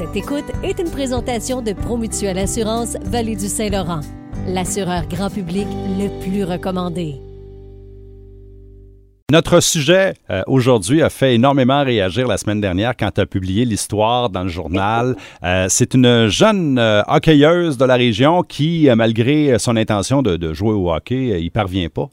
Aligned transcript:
Cette 0.00 0.16
écoute 0.16 0.50
est 0.64 0.78
une 0.78 0.90
présentation 0.90 1.60
de 1.60 1.74
Promutuelle 1.74 2.38
Assurance 2.38 2.96
Vallée 3.02 3.36
du 3.36 3.48
Saint-Laurent, 3.48 4.00
l'assureur 4.48 5.06
grand 5.06 5.28
public 5.28 5.66
le 5.98 6.08
plus 6.24 6.42
recommandé. 6.42 7.16
Notre 9.30 9.60
sujet 9.60 10.14
euh, 10.30 10.40
aujourd'hui 10.46 11.02
a 11.02 11.10
fait 11.10 11.34
énormément 11.34 11.84
réagir 11.84 12.26
la 12.26 12.38
semaine 12.38 12.62
dernière 12.62 12.96
quand 12.96 13.10
tu 13.10 13.20
as 13.20 13.26
publié 13.26 13.66
l'histoire 13.66 14.30
dans 14.30 14.44
le 14.44 14.48
journal. 14.48 15.16
Euh, 15.44 15.66
c'est 15.68 15.92
une 15.92 16.28
jeune 16.28 16.78
euh, 16.78 17.02
hockeyeuse 17.06 17.76
de 17.76 17.84
la 17.84 17.96
région 17.96 18.42
qui, 18.42 18.88
malgré 18.96 19.58
son 19.58 19.76
intention 19.76 20.22
de, 20.22 20.54
jouer 20.54 20.72
au 20.72 20.90
hockey, 20.90 21.42
y 21.42 21.50
parvient 21.50 21.88
pas. 21.90 22.08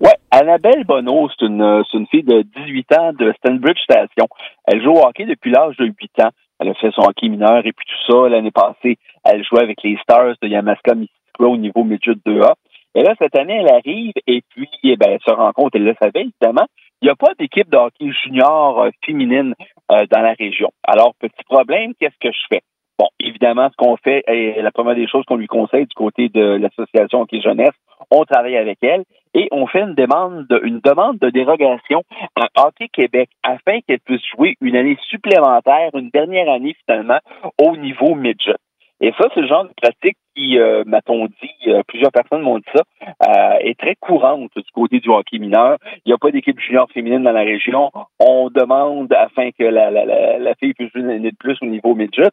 Oui, 0.00 0.10
Annabelle 0.30 0.84
Bonneau, 0.84 1.28
c'est 1.28 1.44
une, 1.44 1.82
une 1.92 2.06
fille 2.06 2.22
de 2.22 2.42
18 2.56 2.92
ans 2.98 3.12
de 3.18 3.34
Stanbridge 3.38 3.80
Station. 3.82 4.28
Elle 4.64 4.82
joue 4.82 4.92
au 4.92 5.06
hockey 5.06 5.26
depuis 5.26 5.50
l'âge 5.50 5.76
de 5.76 5.84
8 5.84 5.94
ans. 6.24 6.30
Elle 6.58 6.68
a 6.68 6.74
fait 6.74 6.90
son 6.92 7.02
hockey 7.02 7.28
mineur 7.28 7.66
et 7.66 7.72
puis 7.72 7.86
tout 7.86 8.12
ça. 8.12 8.28
L'année 8.28 8.50
passée, 8.50 8.98
elle 9.24 9.44
jouait 9.44 9.62
avec 9.62 9.82
les 9.82 9.96
Stars 10.02 10.34
de 10.40 10.48
Yamaska 10.48 10.94
Mississippi 10.94 11.16
au 11.40 11.56
niveau 11.56 11.84
midget 11.84 12.12
2A. 12.26 12.54
Et 12.94 13.02
là, 13.02 13.14
cette 13.18 13.36
année, 13.36 13.58
elle 13.60 13.72
arrive 13.72 14.12
et 14.26 14.42
puis 14.48 14.68
eh 14.82 14.96
ben, 14.96 15.10
elle 15.10 15.20
se 15.26 15.30
rend 15.30 15.52
compte, 15.52 15.74
elle 15.74 15.84
le 15.84 15.94
savait 16.00 16.22
évidemment, 16.22 16.66
il 17.02 17.06
n'y 17.06 17.10
a 17.10 17.14
pas 17.14 17.34
d'équipe 17.38 17.68
de 17.68 17.76
hockey 17.76 18.10
junior 18.24 18.80
euh, 18.80 18.90
féminine 19.04 19.54
euh, 19.92 20.06
dans 20.10 20.22
la 20.22 20.32
région. 20.32 20.70
Alors, 20.82 21.14
petit 21.20 21.44
problème, 21.44 21.92
qu'est-ce 22.00 22.18
que 22.18 22.32
je 22.32 22.40
fais? 22.50 22.62
Bon, 22.98 23.08
évidemment, 23.20 23.68
ce 23.70 23.76
qu'on 23.76 23.98
fait, 23.98 24.24
et 24.26 24.62
la 24.62 24.70
première 24.70 24.94
des 24.94 25.06
choses 25.06 25.24
qu'on 25.26 25.36
lui 25.36 25.46
conseille 25.46 25.84
du 25.84 25.94
côté 25.94 26.30
de 26.30 26.40
l'association 26.40 27.20
Hockey 27.20 27.42
Jeunesse, 27.42 27.74
on 28.10 28.24
travaille 28.24 28.56
avec 28.56 28.78
elle 28.82 29.04
et 29.34 29.48
on 29.52 29.66
fait 29.66 29.82
une 29.82 29.94
demande 29.94 30.46
de, 30.48 30.60
une 30.64 30.80
demande 30.80 31.18
de 31.18 31.30
dérogation 31.30 32.02
à 32.36 32.48
Hockey 32.56 32.88
Québec 32.88 33.28
afin 33.42 33.80
qu'elle 33.86 34.00
puisse 34.00 34.24
jouer 34.34 34.56
une 34.60 34.76
année 34.76 34.96
supplémentaire, 35.08 35.90
une 35.94 36.10
dernière 36.10 36.48
année 36.50 36.74
finalement, 36.86 37.18
au 37.62 37.76
niveau 37.76 38.14
midget. 38.14 38.56
Et 39.00 39.12
ça, 39.18 39.28
c'est 39.34 39.42
le 39.42 39.46
genre 39.46 39.64
de 39.64 39.74
pratique 39.76 40.16
qui, 40.34 40.58
euh, 40.58 40.82
m'a-t-on 40.86 41.26
dit, 41.26 41.68
euh, 41.70 41.82
plusieurs 41.86 42.12
personnes 42.12 42.40
m'ont 42.40 42.58
dit 42.58 42.64
ça, 42.74 42.82
euh, 43.28 43.58
est 43.60 43.78
très 43.78 43.94
courante 43.94 44.50
du 44.56 44.72
côté 44.72 45.00
du 45.00 45.10
hockey 45.10 45.38
mineur. 45.38 45.76
Il 46.04 46.08
n'y 46.08 46.12
a 46.14 46.18
pas 46.18 46.30
d'équipe 46.30 46.58
junior 46.58 46.88
féminine 46.92 47.22
dans 47.22 47.32
la 47.32 47.42
région. 47.42 47.90
On 48.18 48.48
demande 48.48 49.12
afin 49.12 49.50
que 49.50 49.64
la, 49.64 49.90
la, 49.90 50.06
la, 50.06 50.38
la 50.38 50.54
fille 50.54 50.72
puisse 50.72 50.90
jouer 50.92 51.02
une 51.02 51.10
année 51.10 51.30
de 51.30 51.36
plus 51.36 51.58
au 51.60 51.66
niveau 51.66 51.94
midget. 51.94 52.30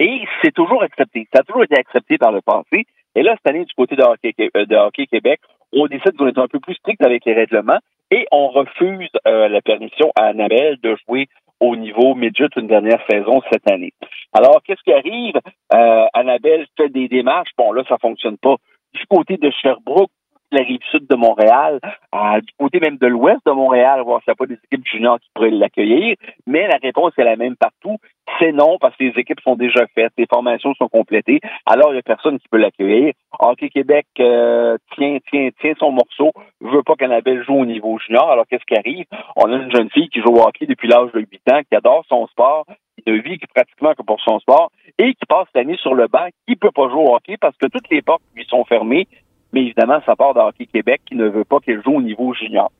Et 0.00 0.20
c'est 0.42 0.54
toujours 0.54 0.82
accepté. 0.82 1.26
Ça 1.32 1.40
a 1.40 1.42
toujours 1.44 1.64
été 1.64 1.76
accepté 1.76 2.18
par 2.18 2.32
le 2.32 2.40
passé. 2.40 2.86
Et 3.14 3.22
là, 3.22 3.34
cette 3.36 3.54
année, 3.54 3.64
du 3.64 3.74
côté 3.74 3.96
de 3.96 4.02
Hockey, 4.02 4.34
de 4.38 4.76
hockey 4.76 5.06
Québec, 5.06 5.40
on 5.72 5.86
décide 5.86 6.16
qu'on 6.16 6.28
est 6.28 6.38
un 6.38 6.46
peu 6.46 6.60
plus 6.60 6.74
strict 6.74 7.02
avec 7.02 7.24
les 7.24 7.34
règlements 7.34 7.78
et 8.10 8.26
on 8.30 8.48
refuse 8.48 9.10
la 9.24 9.60
permission 9.60 10.12
à 10.16 10.26
Annabelle 10.26 10.78
de 10.82 10.96
jouer 11.06 11.28
au 11.60 11.76
niveau 11.76 12.14
midget 12.14 12.48
une 12.56 12.68
dernière 12.68 13.02
saison 13.10 13.40
cette 13.50 13.70
année. 13.70 13.92
Alors, 14.32 14.62
qu'est-ce 14.62 14.82
qui 14.82 14.92
arrive? 14.92 15.36
Euh, 15.74 16.06
Annabelle 16.12 16.66
fait 16.76 16.88
des 16.88 17.08
démarches. 17.08 17.50
Bon, 17.56 17.72
là, 17.72 17.82
ça 17.88 17.98
fonctionne 17.98 18.38
pas. 18.38 18.56
Du 18.94 19.04
côté 19.06 19.36
de 19.36 19.50
Sherbrooke, 19.50 20.10
la 20.50 20.62
rive 20.62 20.80
sud 20.90 21.06
de 21.06 21.14
Montréal, 21.14 21.78
euh, 22.14 22.40
du 22.40 22.52
côté 22.58 22.80
même 22.80 22.96
de 22.96 23.06
l'ouest 23.06 23.40
de 23.44 23.52
Montréal, 23.52 24.00
voir 24.02 24.22
s'il 24.22 24.30
n'y 24.30 24.32
a 24.32 24.36
pas 24.36 24.46
des 24.46 24.58
équipes 24.64 24.86
juniors 24.86 25.20
qui 25.20 25.28
pourraient 25.34 25.50
l'accueillir. 25.50 26.16
Mais 26.46 26.66
la 26.66 26.78
réponse 26.82 27.12
est 27.18 27.24
la 27.24 27.36
même 27.36 27.56
partout. 27.56 27.98
C'est 28.38 28.52
non, 28.52 28.78
parce 28.80 28.96
que 28.96 29.04
les 29.04 29.18
équipes 29.18 29.40
sont 29.40 29.56
déjà 29.56 29.86
faites, 29.94 30.12
les 30.16 30.26
formations 30.26 30.74
sont 30.74 30.88
complétées. 30.88 31.40
Alors, 31.66 31.90
il 31.90 31.94
n'y 31.94 31.98
a 31.98 32.02
personne 32.02 32.38
qui 32.38 32.48
peut 32.48 32.58
l'accueillir. 32.58 33.12
Hockey 33.38 33.68
Québec 33.68 34.06
euh, 34.20 34.76
tient, 34.94 35.18
tient, 35.30 35.48
tient 35.60 35.74
son 35.78 35.92
morceau, 35.92 36.32
veut 36.60 36.82
pas 36.82 36.94
qu'Annabelle 36.94 37.44
joue 37.44 37.56
au 37.56 37.66
niveau 37.66 37.98
junior. 37.98 38.30
Alors, 38.30 38.46
qu'est-ce 38.46 38.64
qui 38.64 38.76
arrive? 38.76 39.06
On 39.36 39.52
a 39.52 39.56
une 39.56 39.72
jeune 39.72 39.90
fille 39.90 40.08
qui 40.08 40.20
joue 40.20 40.34
au 40.34 40.42
hockey 40.42 40.66
depuis 40.66 40.88
l'âge 40.88 41.10
de 41.12 41.20
8 41.20 41.52
ans, 41.52 41.60
qui 41.68 41.76
adore 41.76 42.04
son 42.08 42.26
sport, 42.28 42.64
qui 42.96 43.10
ne 43.10 43.16
vit 43.16 43.38
pratiquement 43.54 43.94
que 43.94 44.02
pour 44.02 44.20
son 44.20 44.38
sport, 44.40 44.70
et 44.98 45.14
qui 45.14 45.26
passe 45.28 45.48
l'année 45.54 45.76
sur 45.76 45.94
le 45.94 46.06
banc, 46.06 46.28
qui 46.46 46.56
peut 46.56 46.70
pas 46.70 46.88
jouer 46.88 47.02
au 47.02 47.14
hockey 47.14 47.36
parce 47.40 47.56
que 47.56 47.66
toutes 47.66 47.88
les 47.90 48.02
portes 48.02 48.22
lui 48.34 48.44
sont 48.44 48.64
fermées 48.64 49.06
mais 49.52 49.62
évidemment, 49.62 50.00
ça 50.04 50.16
part 50.16 50.34
d'Hockey 50.34 50.66
Québec 50.66 51.00
qui 51.06 51.14
ne 51.14 51.28
veut 51.28 51.44
pas 51.44 51.60
qu'elle 51.60 51.82
joue 51.82 51.96
au 51.96 52.02
niveau 52.02 52.34
junior. 52.34 52.70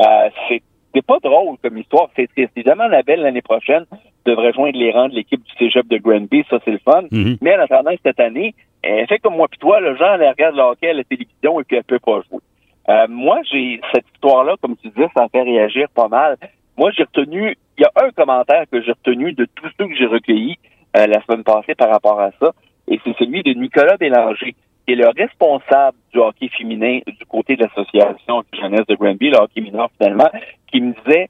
Euh, 0.00 0.30
c'est 0.48 0.62
c'est 0.94 1.04
pas 1.04 1.18
drôle 1.22 1.56
comme 1.62 1.78
histoire, 1.78 2.08
c'est 2.16 2.28
triste. 2.28 2.52
Évidemment, 2.56 2.88
la 2.88 3.02
belle 3.02 3.20
l'année 3.20 3.42
prochaine 3.42 3.84
devrait 4.24 4.52
joindre 4.52 4.78
les 4.78 4.90
rangs 4.90 5.08
de 5.08 5.14
l'équipe 5.14 5.42
du 5.42 5.52
Cégep 5.58 5.86
de 5.88 5.98
Granby, 5.98 6.44
ça 6.50 6.58
c'est 6.64 6.70
le 6.70 6.78
fun. 6.78 7.02
Mhm. 7.10 7.38
Mais 7.40 7.56
en 7.56 7.60
attendant 7.60 7.92
cette 8.02 8.20
année, 8.20 8.54
elle 8.82 9.06
fait 9.06 9.18
comme 9.18 9.36
moi 9.36 9.48
puis 9.48 9.58
toi, 9.58 9.80
le 9.80 9.96
genre 9.96 10.14
elle 10.14 10.28
regarde 10.28 10.56
le 10.56 10.62
hockey 10.62 10.88
à 10.88 10.94
la 10.94 11.04
télévision 11.04 11.60
et 11.60 11.64
puis 11.64 11.76
elle 11.76 11.84
peut 11.84 11.98
pas 11.98 12.20
jouer. 12.30 12.40
Euh, 12.88 13.06
moi, 13.08 13.40
j'ai 13.50 13.80
cette 13.92 14.06
histoire-là, 14.14 14.54
comme 14.62 14.76
tu 14.76 14.88
disais, 14.88 15.08
ça 15.14 15.28
fait 15.28 15.42
réagir 15.42 15.88
pas 15.94 16.08
mal. 16.08 16.36
Moi, 16.78 16.90
j'ai 16.96 17.02
retenu, 17.02 17.54
il 17.76 17.82
y 17.82 17.84
a 17.84 18.06
un 18.06 18.10
commentaire 18.12 18.64
que 18.70 18.80
j'ai 18.80 18.92
retenu 18.92 19.32
de 19.32 19.46
tous 19.56 19.68
ceux 19.78 19.88
que 19.88 19.94
j'ai 19.94 20.06
recueillis 20.06 20.58
euh, 20.96 21.06
la 21.06 21.22
semaine 21.22 21.44
passée 21.44 21.74
par 21.74 21.90
rapport 21.90 22.18
à 22.18 22.30
ça, 22.40 22.52
et 22.88 22.98
c'est 23.04 23.16
celui 23.18 23.42
de 23.42 23.52
Nicolas 23.52 23.96
Bélanger 23.98 24.54
est 24.86 24.94
le 24.94 25.08
responsable 25.08 25.98
du 26.12 26.18
hockey 26.18 26.48
féminin 26.48 27.00
du 27.06 27.26
côté 27.26 27.56
de 27.56 27.64
l'association 27.64 28.42
jeunesse 28.58 28.86
de 28.88 28.94
Granby, 28.94 29.30
le 29.30 29.36
hockey 29.36 29.60
mineur 29.60 29.90
finalement, 30.00 30.30
qui 30.70 30.80
me 30.80 30.92
disait 31.04 31.28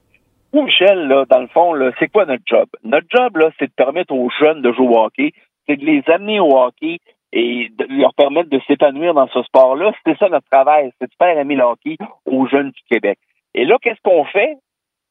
Oh, 0.51 0.63
Michel, 0.63 1.07
là, 1.07 1.25
dans 1.29 1.41
le 1.41 1.47
fond, 1.47 1.73
là, 1.73 1.91
c'est 1.99 2.07
quoi 2.07 2.25
notre 2.25 2.43
job? 2.45 2.67
Notre 2.83 3.07
job, 3.09 3.37
là, 3.37 3.51
c'est 3.59 3.67
de 3.67 3.73
permettre 3.73 4.13
aux 4.13 4.29
jeunes 4.39 4.61
de 4.61 4.71
jouer 4.71 4.87
au 4.87 4.97
hockey, 4.97 5.31
c'est 5.67 5.77
de 5.77 5.85
les 5.85 6.03
amener 6.07 6.39
au 6.39 6.57
hockey 6.57 6.97
et 7.31 7.69
de 7.77 7.85
leur 8.01 8.13
permettre 8.15 8.49
de 8.49 8.59
s'épanouir 8.67 9.13
dans 9.13 9.27
ce 9.27 9.43
sport-là. 9.43 9.91
C'est 10.05 10.17
ça 10.17 10.27
notre 10.29 10.49
travail, 10.49 10.91
c'est 10.99 11.07
de 11.07 11.13
faire 11.17 11.37
aimer 11.37 11.55
le 11.55 11.63
hockey 11.63 11.97
aux 12.25 12.47
jeunes 12.47 12.71
du 12.71 12.81
Québec. 12.89 13.19
Et 13.53 13.65
là, 13.65 13.77
qu'est-ce 13.81 14.01
qu'on 14.03 14.25
fait 14.25 14.57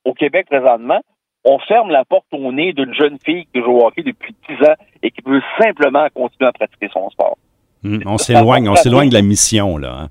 au 0.04 0.12
Québec 0.12 0.46
présentement? 0.50 1.00
On 1.44 1.60
ferme 1.60 1.90
la 1.90 2.04
porte 2.04 2.26
au 2.32 2.52
nez 2.52 2.72
d'une 2.72 2.92
jeune 2.94 3.18
fille 3.24 3.46
qui 3.54 3.60
joue 3.60 3.78
au 3.78 3.86
hockey 3.86 4.02
depuis 4.02 4.34
10 4.48 4.68
ans 4.68 4.74
et 5.02 5.12
qui 5.12 5.22
veut 5.24 5.42
simplement 5.60 6.06
continuer 6.12 6.48
à 6.48 6.52
pratiquer 6.52 6.88
son 6.92 7.08
sport. 7.10 7.38
Hmm, 7.84 8.00
on 8.06 8.18
s'éloigne, 8.18 8.68
on 8.68 8.74
s'éloigne 8.74 9.08
de 9.08 9.14
la 9.14 9.22
mission, 9.22 9.78
là. 9.78 9.92
Hein. 10.02 10.08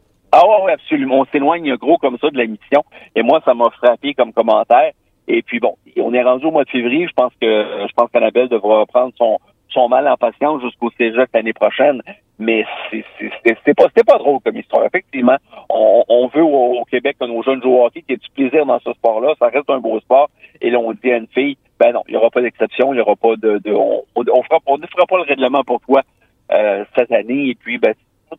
On 1.10 1.26
s'éloigne 1.26 1.76
gros 1.76 1.98
comme 1.98 2.18
ça 2.20 2.30
de 2.30 2.38
la 2.38 2.46
mission. 2.46 2.84
Et 3.16 3.24
moi, 3.24 3.42
ça 3.46 3.54
m'a 3.54 3.70
frappé 3.72 4.14
comme 4.14 4.34
commentaire. 4.34 4.92
Et 5.28 5.42
puis 5.42 5.60
bon, 5.60 5.76
on 5.98 6.14
est 6.14 6.24
rendu 6.24 6.46
au 6.46 6.52
mois 6.52 6.64
de 6.64 6.70
février. 6.70 7.08
Je 7.08 7.14
pense 7.14 7.34
que 7.42 7.48
je 7.88 7.94
pense 7.96 8.10
qu'Annabelle 8.12 8.48
devra 8.48 8.86
prendre 8.86 9.14
son 9.18 9.40
son 9.70 9.90
mal 9.90 10.08
en 10.08 10.16
patience 10.16 10.62
jusqu'au 10.62 10.90
cégep 10.98 11.30
l'année 11.34 11.54
prochaine. 11.54 12.02
Mais 12.40 12.66
c'est 12.92 13.74
pas 13.74 13.86
c'était 13.88 14.04
pas 14.04 14.18
drôle 14.18 14.40
comme 14.46 14.56
histoire. 14.56 14.86
Effectivement, 14.86 15.38
on, 15.70 16.04
on 16.08 16.28
veut 16.28 16.44
au, 16.44 16.84
Québec 16.86 17.18
que 17.20 17.26
nos 17.26 17.42
jeunes 17.44 17.62
jouent 17.62 17.76
au 17.76 17.86
hockey, 17.86 18.04
qu'il 18.04 18.12
y 18.12 18.14
ait 18.14 18.18
du 18.18 18.30
plaisir 18.30 18.66
dans 18.66 18.80
ce 18.80 18.94
sport-là. 18.94 19.34
Ça 19.40 19.48
reste 19.48 19.70
un 19.70 19.80
beau 19.80 20.00
sport. 20.00 20.30
Et 20.62 20.70
là, 20.70 20.80
on 20.80 20.94
dit 20.94 21.12
à 21.12 21.18
une 21.18 21.28
fille, 21.28 21.58
ben 21.80 21.92
non, 21.92 22.04
il 22.08 22.12
n'y 22.12 22.18
aura 22.18 22.30
pas 22.30 22.42
d'exception, 22.42 22.94
il 22.94 22.98
n'y 22.98 23.02
aura 23.02 23.16
pas 23.16 23.36
de, 23.36 23.58
de 23.58 23.72
on, 23.74 24.04
on, 24.16 24.44
fera, 24.44 24.60
on 24.68 24.78
ne 24.78 24.88
fera 24.88 25.06
pas 25.08 25.18
le 25.18 25.24
règlement 25.24 25.64
pour 25.64 25.82
toi 25.82 26.04
euh, 26.52 26.86
cette 26.96 27.12
année. 27.12 27.50
Et 27.50 27.56
puis, 27.56 27.78
ben, 27.78 27.94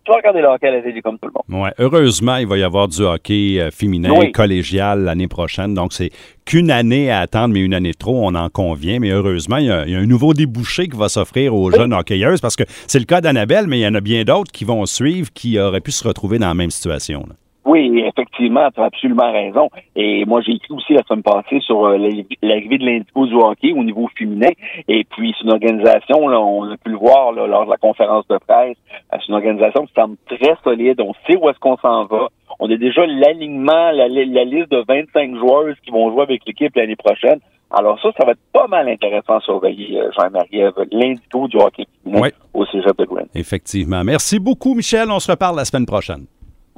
tu 0.09 0.17
regarder 0.17 0.41
le 0.41 0.49
hockey 0.49 0.69
à 0.69 0.71
la 0.71 0.83
télé 0.83 1.03
comme 1.03 1.19
tout 1.19 1.29
le 1.29 1.33
monde. 1.35 1.63
Ouais. 1.63 1.73
Heureusement, 1.79 2.37
il 2.37 2.47
va 2.47 2.57
y 2.57 2.63
avoir 2.63 2.89
du 2.89 3.03
hockey 3.03 3.61
euh, 3.61 3.71
féminin 3.71 4.31
collégial 4.33 5.05
l'année 5.05 5.29
prochaine. 5.29 5.75
Donc, 5.75 5.93
c'est 5.93 6.11
qu'une 6.45 6.71
année 6.71 7.11
à 7.11 7.21
attendre, 7.21 7.55
mais 7.55 7.61
une 7.61 7.75
année 7.75 7.95
trop, 7.95 8.27
on 8.27 8.35
en 8.35 8.49
convient. 8.49 9.01
Mais 9.01 9.11
heureusement, 9.11 9.59
il 9.59 9.67
y 9.67 9.71
a, 9.71 9.83
un 9.83 10.07
nouveau 10.07 10.35
débouché 10.35 10.89
qui 10.89 10.97
va 10.97 11.09
s'offrir 11.09 11.55
aux 11.55 11.71
jeunes 11.71 11.93
hockeyeuses 11.93 12.41
parce 12.41 12.57
que 12.57 12.65
c'est 12.87 12.99
le 12.99 13.05
cas 13.05 13.21
d'Annabelle, 13.21 13.67
mais 13.67 13.79
il 13.79 13.83
y 13.83 13.87
en 13.87 13.95
a 13.95 14.01
bien 14.01 14.25
d'autres 14.25 14.51
qui 14.51 14.65
vont 14.65 14.87
suivre 14.87 15.29
qui 15.33 15.59
auraient 15.59 15.81
pu 15.81 15.91
se 15.91 16.07
retrouver 16.07 16.39
dans 16.39 16.49
la 16.49 16.55
même 16.55 16.71
situation. 16.71 17.27
Oui, 17.65 18.03
effectivement, 18.07 18.71
tu 18.75 18.81
as 18.81 18.85
absolument 18.85 19.31
raison. 19.31 19.69
Et 19.95 20.25
moi, 20.25 20.41
j'ai 20.41 20.53
écrit 20.53 20.73
aussi 20.73 20.95
la 20.95 21.03
semaine 21.03 21.23
passée 21.23 21.61
sur 21.61 21.85
euh, 21.85 21.99
l'arrivée 22.43 22.79
de 22.79 22.85
l'Indigo 22.85 23.27
du 23.27 23.35
hockey 23.35 23.73
au 23.73 23.85
niveau 23.85 24.09
féminin. 24.17 24.51
Et 24.89 25.05
puis, 25.05 25.35
c'est 25.37 25.45
une 25.45 25.53
organisation, 25.53 26.29
là, 26.29 26.41
on 26.41 26.71
a 26.71 26.77
pu 26.77 26.91
le 26.91 26.97
voir 26.97 27.33
lors 27.33 27.67
de 27.67 27.71
la 27.71 27.77
conférence 27.77 28.27
de 28.29 28.39
presse, 28.39 28.77
euh, 29.13 29.17
c'est 29.21 29.29
une 29.29 29.35
organisation 29.35 29.87
qui 29.87 29.93
semble 29.95 30.17
très 30.27 30.55
solide. 30.65 31.01
On 31.01 31.13
sait 31.27 31.37
où 31.37 31.49
est-ce 31.51 31.59
qu'on 31.59 31.77
s'en 31.77 32.07
va. 32.07 32.29
On 32.61 32.71
a 32.71 32.77
déjà 32.77 33.05
l'alignement, 33.07 33.91
la, 33.93 34.09
liste 34.09 34.71
de 34.71 34.85
25 34.89 35.37
joueurs 35.37 35.75
qui 35.85 35.91
vont 35.91 36.11
jouer 36.11 36.23
avec 36.23 36.43
l'équipe 36.47 36.75
l'année 36.75 36.97
prochaine. 36.97 37.39
Alors 37.71 38.01
ça, 38.01 38.09
ça 38.19 38.25
va 38.25 38.33
être 38.33 38.41
pas 38.51 38.67
mal 38.67 38.89
intéressant 38.89 39.37
à 39.37 39.41
surveiller, 39.41 40.01
euh, 40.01 40.11
Jean-Marie, 40.19 40.63
l'indigo 40.91 41.49
du 41.49 41.59
hockey 41.59 41.85
féminin 42.03 42.29
au 42.55 42.65
Cégep 42.65 42.97
de 42.97 43.05
Gwen. 43.05 43.27
Effectivement. 43.35 44.03
Merci 44.05 44.39
beaucoup, 44.39 44.75
Michel. 44.75 45.11
On 45.11 45.21
se 45.21 45.31
reparle 45.31 45.57
la 45.57 45.67
semaine 45.67 45.85
prochaine. 45.85 46.25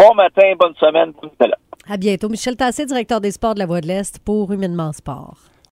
Bon 0.00 0.14
matin, 0.14 0.54
bonne 0.58 0.72
semaine. 0.80 1.12
À 1.86 1.98
bientôt. 1.98 2.30
Michel 2.30 2.56
Tassé, 2.56 2.86
directeur 2.86 3.20
des 3.20 3.32
sports 3.32 3.52
de 3.52 3.58
la 3.58 3.66
Voix 3.66 3.82
de 3.82 3.86
l'Est 3.86 4.18
pour 4.20 4.50
Humainement 4.50 4.94
Sport. 4.94 5.36